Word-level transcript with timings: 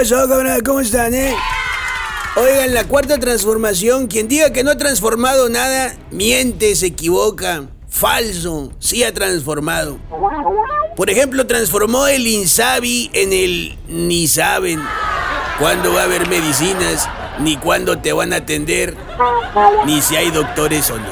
pasó, 0.00 0.26
cabrón? 0.26 0.60
¿Cómo 0.64 0.80
están, 0.80 1.12
eh? 1.12 1.36
Oigan, 2.36 2.72
la 2.72 2.84
cuarta 2.84 3.18
transformación, 3.18 4.06
quien 4.06 4.28
diga 4.28 4.50
que 4.50 4.64
no 4.64 4.70
ha 4.70 4.78
transformado 4.78 5.50
nada, 5.50 5.94
miente, 6.10 6.74
se 6.74 6.86
equivoca. 6.86 7.64
Falso, 7.86 8.72
sí 8.78 9.04
ha 9.04 9.12
transformado. 9.12 9.98
Por 10.96 11.10
ejemplo, 11.10 11.46
transformó 11.46 12.06
el 12.06 12.26
Insabi 12.26 13.10
en 13.12 13.34
el 13.34 13.78
ni 13.88 14.26
saben 14.26 14.80
cuándo 15.58 15.92
va 15.92 16.02
a 16.02 16.04
haber 16.04 16.26
medicinas, 16.28 17.06
ni 17.40 17.58
cuándo 17.58 17.98
te 17.98 18.14
van 18.14 18.32
a 18.32 18.36
atender, 18.36 18.96
ni 19.84 20.00
si 20.00 20.16
hay 20.16 20.30
doctores 20.30 20.90
o 20.90 20.96
no. 20.96 21.10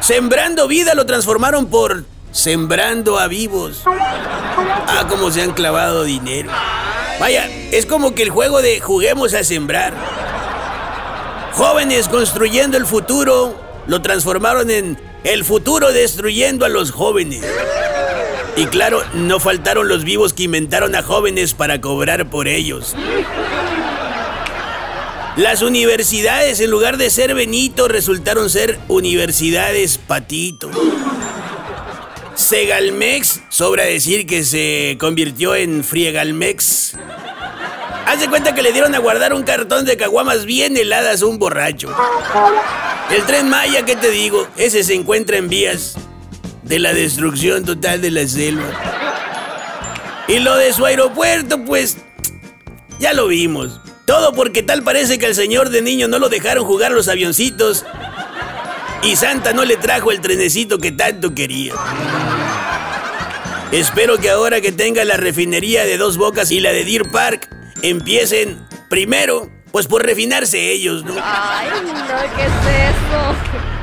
Sembrando 0.00 0.66
vida 0.66 0.94
lo 0.94 1.04
transformaron 1.04 1.66
por 1.66 2.04
sembrando 2.34 3.18
a 3.18 3.28
vivos. 3.28 3.82
Ah, 3.86 5.06
como 5.08 5.30
se 5.30 5.40
han 5.40 5.52
clavado 5.52 6.04
dinero. 6.04 6.50
Vaya, 7.18 7.48
es 7.70 7.86
como 7.86 8.14
que 8.14 8.24
el 8.24 8.30
juego 8.30 8.60
de 8.60 8.80
juguemos 8.80 9.32
a 9.32 9.44
sembrar. 9.44 9.94
Jóvenes 11.52 12.08
construyendo 12.08 12.76
el 12.76 12.84
futuro 12.84 13.58
lo 13.86 14.02
transformaron 14.02 14.70
en 14.70 14.98
el 15.22 15.44
futuro 15.44 15.92
destruyendo 15.92 16.66
a 16.66 16.68
los 16.68 16.90
jóvenes. 16.90 17.42
Y 18.56 18.66
claro, 18.66 19.02
no 19.14 19.38
faltaron 19.40 19.88
los 19.88 20.04
vivos 20.04 20.32
que 20.32 20.42
inventaron 20.44 20.94
a 20.96 21.02
jóvenes 21.02 21.54
para 21.54 21.80
cobrar 21.80 22.28
por 22.30 22.48
ellos. 22.48 22.96
Las 25.36 25.62
universidades, 25.62 26.60
en 26.60 26.70
lugar 26.70 26.96
de 26.96 27.10
ser 27.10 27.34
Benito, 27.34 27.88
resultaron 27.88 28.50
ser 28.50 28.78
universidades 28.88 29.98
Patito. 29.98 30.70
Segalmex, 32.44 33.40
sobra 33.48 33.84
decir 33.84 34.26
que 34.26 34.44
se 34.44 34.98
convirtió 35.00 35.54
en 35.54 35.82
Friegalmex. 35.82 36.94
Hace 38.06 38.28
cuenta 38.28 38.54
que 38.54 38.60
le 38.60 38.70
dieron 38.70 38.94
a 38.94 38.98
guardar 38.98 39.32
un 39.32 39.44
cartón 39.44 39.86
de 39.86 39.96
caguamas 39.96 40.44
bien 40.44 40.76
heladas 40.76 41.22
a 41.22 41.26
un 41.26 41.38
borracho. 41.38 41.88
El 43.10 43.24
tren 43.24 43.48
Maya, 43.48 43.86
¿qué 43.86 43.96
te 43.96 44.10
digo? 44.10 44.46
Ese 44.58 44.84
se 44.84 44.92
encuentra 44.92 45.38
en 45.38 45.48
vías 45.48 45.94
de 46.62 46.78
la 46.78 46.92
destrucción 46.92 47.64
total 47.64 48.02
de 48.02 48.10
la 48.10 48.28
selva. 48.28 48.68
Y 50.28 50.38
lo 50.40 50.54
de 50.56 50.74
su 50.74 50.84
aeropuerto, 50.84 51.64
pues, 51.64 51.96
ya 52.98 53.14
lo 53.14 53.28
vimos. 53.28 53.80
Todo 54.04 54.34
porque 54.34 54.62
tal 54.62 54.82
parece 54.82 55.18
que 55.18 55.24
al 55.24 55.34
señor 55.34 55.70
de 55.70 55.80
niño 55.80 56.08
no 56.08 56.18
lo 56.18 56.28
dejaron 56.28 56.66
jugar 56.66 56.92
los 56.92 57.08
avioncitos 57.08 57.86
y 59.04 59.16
Santa 59.16 59.52
no 59.52 59.64
le 59.64 59.76
trajo 59.76 60.10
el 60.10 60.20
trenecito 60.20 60.78
que 60.78 60.92
tanto 60.92 61.34
quería. 61.34 61.74
Espero 63.72 64.18
que 64.18 64.30
ahora 64.30 64.60
que 64.60 64.72
tenga 64.72 65.04
la 65.04 65.16
refinería 65.16 65.84
de 65.84 65.96
Dos 65.98 66.16
Bocas 66.16 66.50
y 66.50 66.60
la 66.60 66.72
de 66.72 66.84
Deer 66.84 67.08
Park, 67.10 67.48
empiecen 67.82 68.64
primero, 68.88 69.50
pues 69.72 69.86
por 69.86 70.04
refinarse 70.04 70.70
ellos, 70.70 71.04
¿no? 71.04 71.14
Ay, 71.22 71.68
no, 71.84 72.36
¿qué 72.36 72.42
es 72.44 72.48
eso? 72.48 73.73